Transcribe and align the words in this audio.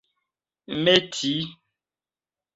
meti 0.83 1.35